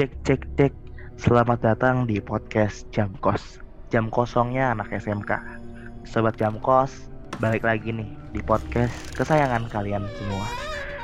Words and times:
Cek 0.00 0.16
cek 0.24 0.42
cek. 0.56 0.72
Selamat 1.20 1.60
datang 1.60 2.08
di 2.08 2.24
podcast 2.24 2.88
Jam 2.88 3.12
Kos. 3.20 3.60
Jam 3.92 4.08
kosongnya 4.08 4.72
anak 4.72 4.88
SMK. 4.96 5.28
Sobat 6.08 6.40
Jam 6.40 6.56
Kos, 6.56 7.12
balik 7.36 7.68
lagi 7.68 7.92
nih 7.92 8.08
di 8.32 8.40
podcast 8.40 8.96
kesayangan 9.12 9.68
kalian 9.68 10.00
semua. 10.16 10.48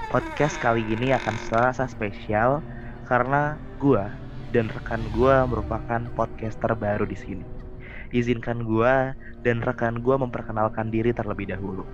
Podcast 0.09 0.57
kali 0.65 0.81
ini 0.89 1.13
akan 1.13 1.37
serasa 1.45 1.85
spesial 1.85 2.65
karena 3.05 3.61
gua 3.77 4.09
dan 4.57 4.73
rekan 4.73 5.05
gua 5.13 5.45
merupakan 5.45 6.01
podcaster 6.17 6.73
baru 6.73 7.05
di 7.05 7.21
sini. 7.21 7.45
Izinkan 8.17 8.65
gua 8.65 9.13
dan 9.45 9.61
rekan 9.61 10.01
gua 10.01 10.17
memperkenalkan 10.17 10.89
diri 10.89 11.13
terlebih 11.13 11.53
dahulu. 11.53 11.85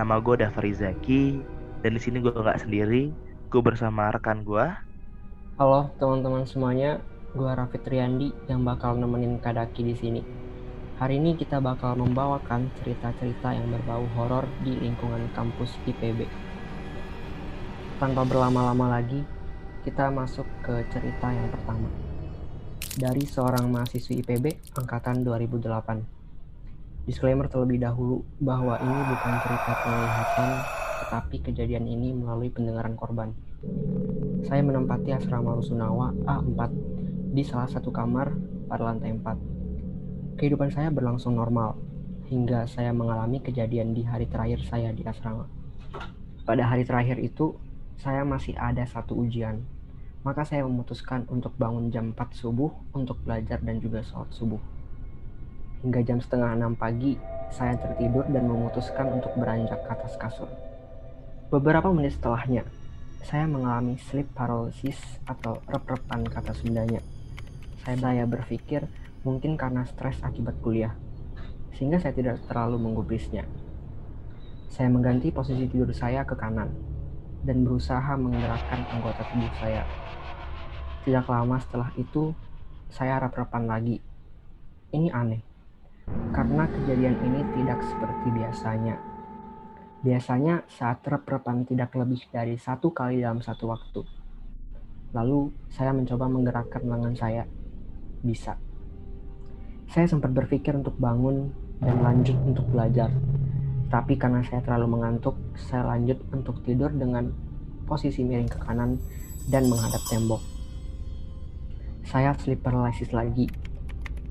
Nama 0.00 0.16
gue 0.16 0.40
Davari 0.40 0.72
Zaki 0.72 1.44
dan 1.84 1.92
di 1.92 2.00
sini 2.00 2.24
gue 2.24 2.32
nggak 2.32 2.64
sendiri, 2.64 3.12
gue 3.52 3.60
bersama 3.60 4.08
rekan 4.08 4.48
gue. 4.48 4.91
Halo 5.52 5.92
teman-teman 6.00 6.48
semuanya, 6.48 7.04
gue 7.36 7.44
Raffi 7.44 7.76
Triandi 7.76 8.32
yang 8.48 8.64
bakal 8.64 8.96
nemenin 8.96 9.36
Kadaki 9.36 9.84
di 9.84 9.92
sini. 9.92 10.24
Hari 10.96 11.20
ini 11.20 11.36
kita 11.36 11.60
bakal 11.60 11.92
membawakan 12.00 12.72
cerita-cerita 12.80 13.52
yang 13.52 13.68
berbau 13.68 14.00
horor 14.16 14.48
di 14.64 14.72
lingkungan 14.80 15.28
kampus 15.36 15.76
IPB. 15.84 16.24
Tanpa 18.00 18.24
berlama-lama 18.24 18.96
lagi, 18.96 19.20
kita 19.84 20.08
masuk 20.08 20.48
ke 20.64 20.88
cerita 20.88 21.28
yang 21.28 21.52
pertama. 21.52 21.92
Dari 22.96 23.28
seorang 23.28 23.68
mahasiswi 23.68 24.24
IPB 24.24 24.72
angkatan 24.72 25.20
2008. 25.20 27.04
Disclaimer 27.04 27.52
terlebih 27.52 27.76
dahulu 27.76 28.24
bahwa 28.40 28.80
ini 28.80 29.00
bukan 29.04 29.34
cerita 29.44 29.72
penglihatan, 29.84 30.50
tetapi 31.04 31.36
kejadian 31.44 31.84
ini 31.84 32.16
melalui 32.16 32.48
pendengaran 32.48 32.96
korban. 32.96 33.36
Saya 34.42 34.58
menempati 34.66 35.14
asrama 35.14 35.54
Rusunawa 35.54 36.10
A4 36.26 36.60
di 37.30 37.46
salah 37.46 37.70
satu 37.70 37.94
kamar 37.94 38.34
pada 38.66 38.90
lantai 38.90 39.14
4. 39.14 40.34
Kehidupan 40.34 40.74
saya 40.74 40.90
berlangsung 40.90 41.38
normal 41.38 41.78
hingga 42.26 42.66
saya 42.66 42.90
mengalami 42.90 43.38
kejadian 43.38 43.94
di 43.94 44.02
hari 44.02 44.26
terakhir 44.26 44.66
saya 44.66 44.90
di 44.90 45.06
asrama. 45.06 45.46
Pada 46.42 46.66
hari 46.66 46.82
terakhir 46.82 47.22
itu, 47.22 47.54
saya 48.02 48.26
masih 48.26 48.58
ada 48.58 48.82
satu 48.82 49.14
ujian. 49.14 49.62
Maka 50.26 50.42
saya 50.42 50.66
memutuskan 50.66 51.22
untuk 51.30 51.54
bangun 51.54 51.94
jam 51.94 52.10
4 52.10 52.34
subuh 52.34 52.74
untuk 52.98 53.22
belajar 53.22 53.62
dan 53.62 53.78
juga 53.78 54.02
sholat 54.02 54.34
subuh. 54.34 54.58
Hingga 55.86 56.02
jam 56.02 56.18
setengah 56.18 56.58
enam 56.58 56.74
pagi, 56.74 57.14
saya 57.54 57.78
tertidur 57.78 58.26
dan 58.26 58.42
memutuskan 58.50 59.06
untuk 59.22 59.30
beranjak 59.38 59.78
ke 59.86 59.90
atas 59.94 60.18
kasur. 60.18 60.50
Beberapa 61.46 61.94
menit 61.94 62.18
setelahnya, 62.18 62.66
saya 63.22 63.46
mengalami 63.46 63.98
sleep 63.98 64.30
paralysis 64.34 64.98
atau 65.24 65.62
rep-repan 65.70 66.26
kata 66.26 66.52
Sundanya. 66.52 67.00
Saya, 67.82 67.98
saya 67.98 68.24
berpikir 68.26 68.86
mungkin 69.22 69.54
karena 69.54 69.86
stres 69.86 70.18
akibat 70.22 70.58
kuliah, 70.62 70.94
sehingga 71.74 71.98
saya 72.02 72.14
tidak 72.14 72.42
terlalu 72.46 72.82
menggubrisnya. 72.82 73.46
Saya 74.70 74.90
mengganti 74.90 75.30
posisi 75.30 75.66
tidur 75.70 75.94
saya 75.94 76.26
ke 76.26 76.34
kanan 76.34 76.74
dan 77.42 77.62
berusaha 77.62 78.14
menggerakkan 78.18 78.86
anggota 78.90 79.22
tubuh 79.30 79.52
saya. 79.58 79.82
Tidak 81.02 81.26
lama 81.26 81.58
setelah 81.58 81.90
itu, 81.98 82.30
saya 82.90 83.18
rep-repan 83.22 83.66
lagi. 83.66 83.98
Ini 84.92 85.08
aneh 85.10 85.52
karena 86.32 86.64
kejadian 86.66 87.16
ini 87.22 87.40
tidak 87.54 87.78
seperti 87.84 88.26
biasanya. 88.32 89.11
Biasanya 90.02 90.66
saat 90.66 91.02
rep-repan 91.06 91.62
tidak 91.62 91.94
lebih 91.94 92.26
dari 92.34 92.58
satu 92.58 92.90
kali 92.90 93.22
dalam 93.22 93.38
satu 93.38 93.70
waktu. 93.70 94.02
Lalu 95.14 95.54
saya 95.70 95.94
mencoba 95.94 96.26
menggerakkan 96.26 96.82
lengan 96.82 97.14
saya. 97.14 97.46
Bisa. 98.22 98.58
Saya 99.86 100.06
sempat 100.10 100.34
berpikir 100.34 100.74
untuk 100.74 100.98
bangun 100.98 101.54
dan 101.78 102.02
lanjut 102.02 102.34
untuk 102.42 102.66
belajar. 102.74 103.14
Tapi 103.92 104.18
karena 104.18 104.42
saya 104.42 104.64
terlalu 104.64 104.98
mengantuk, 104.98 105.38
saya 105.54 105.86
lanjut 105.94 106.18
untuk 106.34 106.64
tidur 106.66 106.90
dengan 106.90 107.30
posisi 107.86 108.26
miring 108.26 108.50
ke 108.50 108.58
kanan 108.58 108.98
dan 109.46 109.70
menghadap 109.70 110.00
tembok. 110.10 110.42
Saya 112.02 112.34
sleep 112.34 112.64
paralysis 112.64 113.14
lagi 113.14 113.46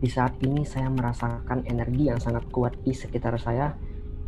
di 0.01 0.09
saat 0.09 0.33
ini 0.41 0.65
saya 0.65 0.89
merasakan 0.89 1.61
energi 1.69 2.09
yang 2.09 2.17
sangat 2.17 2.49
kuat 2.49 2.73
di 2.81 2.89
sekitar 2.89 3.37
saya 3.37 3.77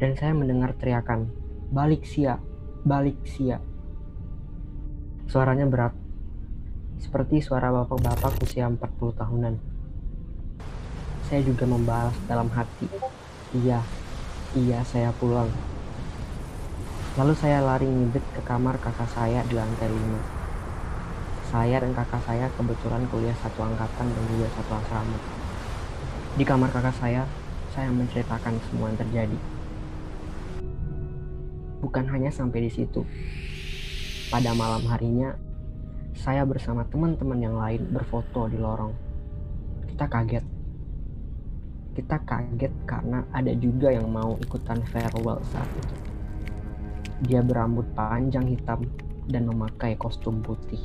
dan 0.03 0.19
saya 0.19 0.35
mendengar 0.35 0.75
teriakan, 0.75 1.31
balik 1.71 2.03
sia, 2.03 2.35
balik 2.83 3.15
sia. 3.23 3.63
Suaranya 5.31 5.63
berat, 5.63 5.95
seperti 6.99 7.39
suara 7.39 7.71
bapak-bapak 7.71 8.35
usia 8.43 8.67
40 8.67 8.83
tahunan. 9.15 9.55
Saya 11.31 11.39
juga 11.47 11.63
membalas 11.63 12.19
dalam 12.27 12.51
hati, 12.51 12.91
iya, 13.55 13.79
iya 14.51 14.83
saya 14.83 15.15
pulang. 15.15 15.47
Lalu 17.15 17.39
saya 17.39 17.63
lari 17.63 17.87
ngibet 17.87 18.27
ke 18.35 18.43
kamar 18.43 18.75
kakak 18.83 19.07
saya 19.07 19.39
di 19.47 19.55
lantai 19.55 19.87
5. 19.87 21.47
Saya 21.47 21.79
dan 21.79 21.95
kakak 21.95 22.27
saya 22.27 22.51
kebetulan 22.59 23.07
kuliah 23.07 23.39
satu 23.39 23.71
angkatan 23.71 24.11
dan 24.11 24.23
juga 24.35 24.51
satu 24.51 24.83
asrama. 24.83 25.19
Di 26.35 26.43
kamar 26.43 26.75
kakak 26.75 26.99
saya, 26.99 27.23
saya 27.71 27.87
menceritakan 27.87 28.59
semua 28.67 28.91
yang 28.91 28.99
terjadi. 28.99 29.62
Bukan 31.83 32.07
hanya 32.07 32.31
sampai 32.31 32.63
di 32.63 32.71
situ. 32.71 33.03
Pada 34.31 34.55
malam 34.55 34.87
harinya, 34.87 35.35
saya 36.15 36.47
bersama 36.47 36.87
teman-teman 36.87 37.39
yang 37.43 37.59
lain 37.59 37.91
berfoto 37.91 38.47
di 38.47 38.55
lorong. 38.55 38.95
Kita 39.91 40.07
kaget. 40.07 40.45
Kita 41.93 42.17
kaget 42.23 42.73
karena 42.87 43.27
ada 43.35 43.51
juga 43.59 43.91
yang 43.91 44.07
mau 44.07 44.39
ikutan 44.39 44.79
farewell 44.87 45.43
saat 45.51 45.67
itu. 45.75 45.95
Dia 47.27 47.43
berambut 47.43 47.85
panjang 47.91 48.47
hitam 48.47 48.87
dan 49.27 49.51
memakai 49.51 49.99
kostum 49.99 50.39
putih. 50.39 50.81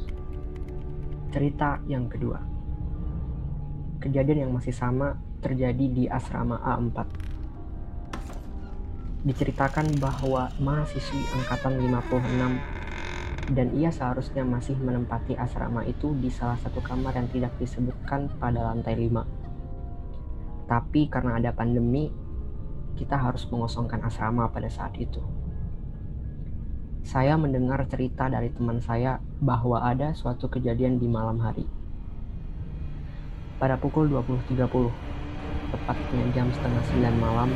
Cerita 1.30 1.78
yang 1.86 2.10
kedua. 2.10 2.42
Kejadian 4.02 4.48
yang 4.48 4.52
masih 4.52 4.74
sama 4.74 5.14
terjadi 5.38 5.86
di 5.86 6.04
asrama 6.10 6.58
A4. 6.62 7.06
Diceritakan 9.28 10.00
bahwa 10.00 10.48
mahasiswi 10.56 11.20
angkatan 11.36 11.76
56 11.84 13.52
dan 13.52 13.68
ia 13.76 13.92
seharusnya 13.92 14.40
masih 14.40 14.76
menempati 14.80 15.36
asrama 15.36 15.84
itu 15.84 16.16
di 16.16 16.32
salah 16.32 16.56
satu 16.56 16.80
kamar 16.80 17.12
yang 17.12 17.28
tidak 17.28 17.52
disebutkan 17.60 18.32
pada 18.40 18.72
lantai 18.72 18.96
5. 18.96 20.64
Tapi 20.64 21.12
karena 21.12 21.36
ada 21.36 21.52
pandemi, 21.52 22.08
kita 22.96 23.20
harus 23.20 23.44
mengosongkan 23.52 24.04
asrama 24.04 24.48
pada 24.48 24.72
saat 24.72 24.96
itu. 24.96 25.20
Saya 27.04 27.40
mendengar 27.40 27.84
cerita 27.88 28.32
dari 28.32 28.52
teman 28.52 28.84
saya 28.84 29.16
bahwa 29.40 29.80
ada 29.80 30.12
suatu 30.12 30.52
kejadian 30.52 31.00
di 31.00 31.08
malam 31.08 31.40
hari. 31.40 31.64
Pada 33.56 33.80
pukul 33.80 34.12
20.30, 34.12 34.56
tepatnya 35.72 36.24
jam 36.36 36.52
setengah 36.52 36.82
sembilan 36.84 37.16
malam, 37.16 37.48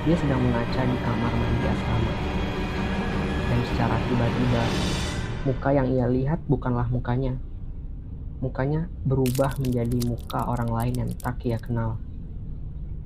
dia 0.00 0.16
sedang 0.16 0.40
mengaca 0.40 0.80
di 0.80 0.96
kamar 1.04 1.32
mandi 1.36 1.66
asrama. 1.68 2.12
Dan 3.52 3.60
secara 3.68 3.96
tiba-tiba, 4.08 4.62
muka 5.44 5.68
yang 5.76 5.88
ia 5.92 6.06
lihat 6.08 6.40
bukanlah 6.48 6.88
mukanya. 6.88 7.36
Mukanya 8.40 8.88
berubah 9.04 9.52
menjadi 9.60 10.00
muka 10.08 10.48
orang 10.48 10.72
lain 10.72 10.94
yang 11.04 11.10
tak 11.20 11.44
ia 11.44 11.60
kenal. 11.60 12.00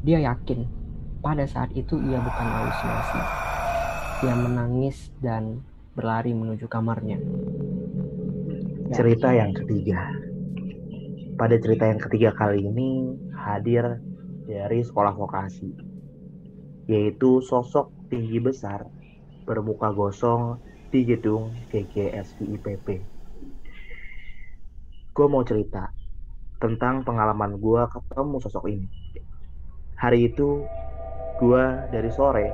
Dia 0.06 0.22
yakin 0.22 0.62
pada 1.18 1.42
saat 1.50 1.74
itu 1.74 1.98
ia 1.98 2.22
bukan 2.22 2.46
halusinasi. 2.46 3.20
Ia 4.22 4.34
menangis 4.38 5.10
dan 5.18 5.66
berlari 5.98 6.30
menuju 6.30 6.70
kamarnya. 6.70 7.18
Cerita 8.94 9.34
yang 9.34 9.50
ketiga. 9.50 10.14
Pada 11.34 11.58
cerita 11.58 11.90
yang 11.90 11.98
ketiga 11.98 12.30
kali 12.30 12.62
ini 12.70 13.18
hadir 13.34 13.98
dari 14.46 14.86
sekolah 14.86 15.18
vokasi, 15.18 15.93
yaitu 16.90 17.40
sosok 17.40 17.92
tinggi 18.12 18.40
besar 18.40 18.84
bermuka 19.44 19.92
gosong 19.92 20.60
di 20.92 21.04
gedung 21.04 21.52
GGSV 21.72 22.38
IPP. 22.60 22.86
Gue 25.14 25.26
mau 25.30 25.42
cerita 25.46 25.90
tentang 26.58 27.04
pengalaman 27.04 27.60
gue 27.60 27.82
ketemu 27.90 28.36
sosok 28.40 28.64
ini. 28.70 28.88
Hari 30.00 30.32
itu 30.32 30.64
gue 31.38 31.64
dari 31.90 32.10
sore 32.10 32.48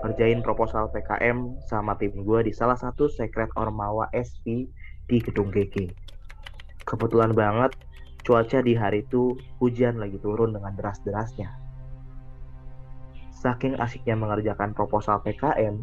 ngerjain 0.00 0.40
proposal 0.40 0.88
PKM 0.90 1.60
sama 1.68 1.92
tim 2.00 2.24
gue 2.24 2.40
di 2.48 2.52
salah 2.56 2.76
satu 2.78 3.06
sekret 3.10 3.52
Ormawa 3.58 4.08
SP 4.16 4.70
di 5.06 5.16
gedung 5.20 5.52
GG. 5.52 5.92
Kebetulan 6.88 7.36
banget 7.36 7.76
Cuaca 8.20 8.60
di 8.60 8.76
hari 8.76 9.00
itu 9.00 9.32
hujan 9.64 9.96
lagi 9.96 10.20
turun 10.20 10.52
dengan 10.52 10.76
deras-derasnya. 10.76 11.69
Saking 13.40 13.80
asiknya 13.80 14.20
mengerjakan 14.20 14.76
proposal 14.76 15.24
PKM, 15.24 15.80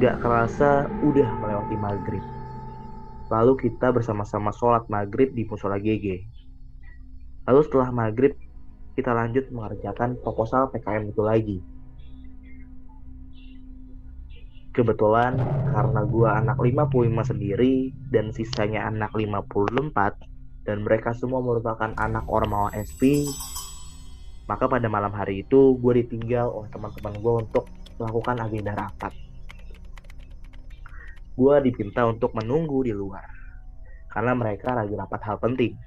gak 0.00 0.16
kerasa 0.24 0.88
udah 1.04 1.28
melewati 1.44 1.76
maghrib. 1.76 2.24
Lalu 3.28 3.68
kita 3.68 3.92
bersama-sama 3.92 4.48
sholat 4.48 4.88
maghrib 4.88 5.36
di 5.36 5.44
musola 5.44 5.76
GG. 5.76 6.24
Lalu 7.44 7.60
setelah 7.68 7.92
maghrib, 7.92 8.32
kita 8.96 9.12
lanjut 9.12 9.52
mengerjakan 9.52 10.16
proposal 10.24 10.72
PKM 10.72 11.12
itu 11.12 11.20
lagi. 11.20 11.58
Kebetulan 14.72 15.36
karena 15.76 16.00
gua 16.08 16.40
anak 16.40 16.56
55 16.56 17.36
sendiri 17.36 17.92
dan 18.08 18.32
sisanya 18.32 18.88
anak 18.88 19.12
54 19.12 20.16
dan 20.64 20.86
mereka 20.86 21.12
semua 21.12 21.44
merupakan 21.44 21.92
anak 22.00 22.24
Ormawa 22.24 22.72
SP, 22.72 23.28
maka 24.50 24.66
pada 24.66 24.90
malam 24.90 25.14
hari 25.14 25.46
itu 25.46 25.78
gue 25.78 26.02
ditinggal 26.02 26.50
oleh 26.50 26.66
teman-teman 26.74 27.14
gue 27.22 27.34
untuk 27.46 27.70
melakukan 28.02 28.36
agenda 28.42 28.74
rapat. 28.74 29.14
Gue 31.38 31.54
dipinta 31.62 32.10
untuk 32.10 32.34
menunggu 32.34 32.82
di 32.82 32.90
luar 32.90 33.30
karena 34.10 34.34
mereka 34.34 34.74
lagi 34.74 34.98
rapat 34.98 35.20
hal 35.22 35.38
penting. 35.38 35.78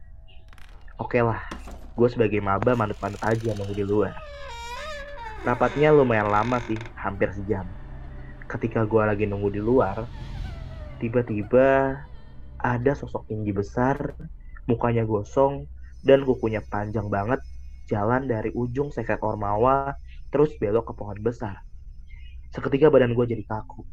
Oke 0.95 1.19
lah, 1.19 1.43
gue 1.91 2.07
sebagai 2.07 2.39
maba 2.39 2.79
manut-manut 2.79 3.19
aja 3.19 3.51
nunggu 3.51 3.75
di 3.75 3.83
luar. 3.83 4.15
Rapatnya 5.43 5.91
lumayan 5.91 6.31
lama 6.31 6.63
sih, 6.63 6.79
hampir 6.95 7.35
sejam 7.35 7.67
ketika 8.53 8.85
gue 8.85 9.03
lagi 9.03 9.25
nunggu 9.25 9.49
di 9.49 9.61
luar, 9.63 10.05
tiba-tiba 11.01 11.97
ada 12.61 12.91
sosok 12.93 13.25
tinggi 13.27 13.49
besar, 13.49 14.13
mukanya 14.69 15.03
gosong, 15.03 15.65
dan 16.05 16.21
kukunya 16.21 16.61
panjang 16.69 17.09
banget, 17.09 17.41
jalan 17.89 18.29
dari 18.29 18.49
ujung 18.55 18.89
sekret 18.89 19.19
Ormawa, 19.19 19.95
terus 20.31 20.55
belok 20.59 20.91
ke 20.91 20.93
pohon 20.95 21.19
besar. 21.19 21.61
Seketika 22.53 22.87
badan 22.93 23.17
gue 23.17 23.25
jadi 23.25 23.43
kaku, 23.43 23.83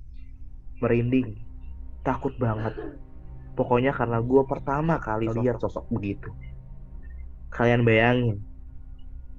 merinding, 0.85 1.37
takut 2.05 2.35
banget. 2.37 2.77
Pokoknya 3.57 3.93
karena 3.93 4.23
gue 4.23 4.43
pertama 4.47 5.01
kali 5.01 5.29
lihat 5.29 5.61
sosok 5.61 5.89
begitu. 5.91 6.31
Kalian 7.51 7.83
bayangin, 7.83 8.39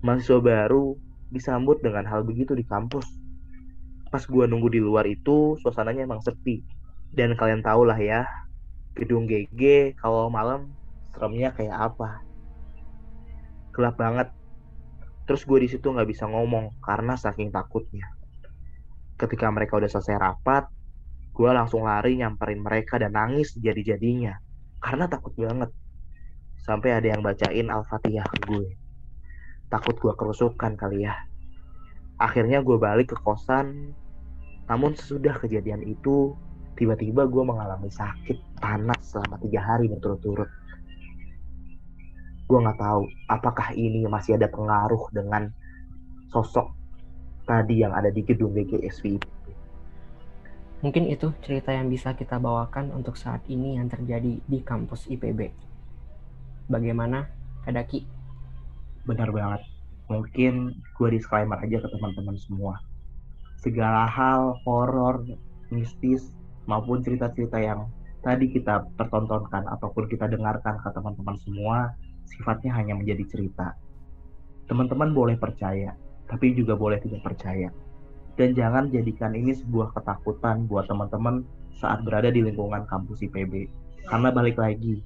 mahasiswa 0.03 0.41
baru 0.41 0.97
disambut 1.31 1.79
dengan 1.79 2.03
hal 2.05 2.27
begitu 2.27 2.57
di 2.57 2.67
kampus. 2.67 3.07
Pas 4.11 4.27
gua 4.27 4.43
nunggu 4.43 4.67
di 4.67 4.83
luar 4.83 5.07
itu 5.07 5.55
suasananya 5.63 6.03
emang 6.03 6.19
sepi. 6.19 6.59
Dan 7.15 7.39
kalian 7.39 7.63
tau 7.63 7.87
lah 7.87 7.95
ya 7.95 8.27
gedung 8.91 9.23
GG 9.23 9.95
kalau 9.95 10.27
malam 10.27 10.75
seremnya 11.15 11.55
kayak 11.55 11.95
apa. 11.95 12.19
Gelap 13.71 13.95
banget 13.95 14.27
terus 15.31 15.47
gue 15.47 15.63
di 15.63 15.71
situ 15.71 15.87
nggak 15.87 16.11
bisa 16.11 16.27
ngomong 16.27 16.83
karena 16.83 17.15
saking 17.15 17.55
takutnya. 17.55 18.03
Ketika 19.15 19.47
mereka 19.47 19.79
udah 19.79 19.87
selesai 19.87 20.19
rapat 20.19 20.67
gue 21.31 21.47
langsung 21.47 21.87
lari 21.87 22.19
nyamperin 22.19 22.59
mereka 22.59 22.99
dan 22.99 23.15
nangis 23.15 23.55
jadi-jadinya. 23.55 24.35
Karena 24.83 25.07
takut 25.07 25.31
banget. 25.39 25.71
Sampai 26.59 26.91
ada 26.91 27.07
yang 27.07 27.23
bacain 27.23 27.71
al-fatihah 27.71 28.27
ke 28.27 28.37
gue. 28.43 28.67
Takut 29.71 29.95
gue 29.95 30.13
kerusukan 30.19 30.75
kali 30.75 31.07
ya. 31.07 31.15
Akhirnya 32.19 32.59
gue 32.59 32.75
balik 32.75 33.15
ke 33.15 33.17
kosan. 33.23 33.95
Namun 34.67 34.99
sesudah 34.99 35.39
kejadian 35.39 35.87
itu, 35.87 36.35
tiba-tiba 36.75 37.23
gue 37.31 37.43
mengalami 37.47 37.87
sakit 37.87 38.59
panas 38.59 38.99
selama 39.15 39.39
tiga 39.39 39.63
hari 39.63 39.87
berturut-turut. 39.87 40.51
Gue 42.51 42.59
nggak 42.59 42.83
tahu 42.83 43.07
apakah 43.31 43.71
ini 43.71 44.03
masih 44.11 44.35
ada 44.35 44.51
pengaruh 44.51 45.07
dengan 45.15 45.47
sosok 46.35 46.67
tadi 47.47 47.79
yang 47.79 47.95
ada 47.95 48.11
di 48.11 48.27
gedung 48.27 48.51
GGSV 48.51 49.23
Mungkin 50.83 51.07
itu 51.07 51.31
cerita 51.45 51.71
yang 51.71 51.87
bisa 51.87 52.11
kita 52.11 52.41
bawakan 52.41 52.91
untuk 52.91 53.15
saat 53.15 53.39
ini 53.47 53.79
yang 53.79 53.87
terjadi 53.87 54.41
di 54.41 54.59
kampus 54.65 55.05
IPB. 55.13 55.53
Bagaimana, 56.67 57.29
Kadaki? 57.63 58.01
Benar 59.05 59.29
banget. 59.29 59.61
Mungkin 60.09 60.73
gue 60.97 61.09
disclaimer 61.13 61.61
aja 61.61 61.77
ke 61.79 61.87
teman-teman 61.87 62.33
semua 62.35 62.81
segala 63.61 64.09
hal 64.09 64.57
horor, 64.65 65.21
mistis 65.69 66.33
maupun 66.65 67.05
cerita-cerita 67.05 67.61
yang 67.61 67.87
tadi 68.25 68.49
kita 68.49 68.85
pertontonkan 68.97 69.69
ataupun 69.69 70.09
kita 70.09 70.25
dengarkan 70.29 70.81
ke 70.81 70.89
teman-teman 70.93 71.37
semua 71.41 71.93
sifatnya 72.31 72.71
hanya 72.75 72.95
menjadi 72.95 73.27
cerita. 73.27 73.75
Teman-teman 74.71 75.11
boleh 75.11 75.35
percaya, 75.35 75.91
tapi 76.31 76.55
juga 76.55 76.79
boleh 76.79 76.97
tidak 77.03 77.21
percaya. 77.27 77.67
Dan 78.39 78.55
jangan 78.55 78.87
jadikan 78.87 79.35
ini 79.35 79.51
sebuah 79.51 79.91
ketakutan 79.91 80.65
buat 80.71 80.87
teman-teman 80.87 81.43
saat 81.75 82.01
berada 82.07 82.31
di 82.31 82.39
lingkungan 82.39 82.87
kampus 82.87 83.19
IPB. 83.27 83.67
Karena 84.07 84.31
balik 84.31 84.55
lagi, 84.55 85.03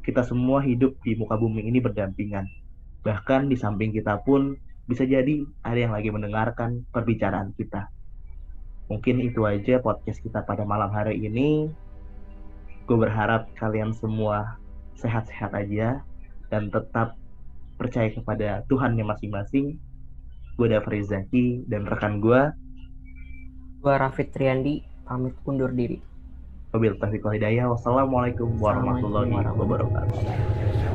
kita 0.00 0.24
semua 0.24 0.64
hidup 0.64 0.96
di 1.04 1.18
muka 1.18 1.36
bumi 1.36 1.68
ini 1.68 1.82
berdampingan. 1.82 2.48
Bahkan 3.04 3.52
di 3.52 3.56
samping 3.60 3.92
kita 3.92 4.24
pun 4.24 4.56
bisa 4.86 5.02
jadi 5.02 5.42
ada 5.66 5.78
yang 5.78 5.92
lagi 5.92 6.08
mendengarkan 6.08 6.86
perbicaraan 6.94 7.52
kita. 7.58 7.90
Mungkin 8.86 9.18
itu 9.18 9.42
aja 9.42 9.82
podcast 9.82 10.22
kita 10.22 10.46
pada 10.46 10.62
malam 10.62 10.94
hari 10.94 11.18
ini. 11.26 11.66
Gue 12.86 12.98
berharap 13.02 13.50
kalian 13.58 13.90
semua 13.90 14.62
sehat-sehat 14.94 15.52
aja 15.58 16.06
dan 16.48 16.70
tetap 16.70 17.18
percaya 17.76 18.08
kepada 18.12 18.64
Tuhannya 18.70 19.04
masing-masing. 19.04 19.76
Gue 20.56 20.68
Dava 20.72 20.88
Zaki 20.88 21.68
dan 21.68 21.84
rekan 21.84 22.18
gue. 22.24 22.40
Gue 23.84 23.94
Rafid 23.94 24.32
Triandi, 24.32 24.80
pamit 25.04 25.36
undur 25.44 25.70
diri. 25.70 26.00
Wabillahi 26.72 26.98
taufiq 26.98 27.24
Wassalamualaikum 27.24 28.58
warahmatullahi 28.58 29.32
wabarakatuh. 29.32 30.85